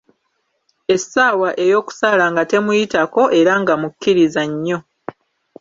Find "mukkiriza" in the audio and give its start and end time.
3.81-4.43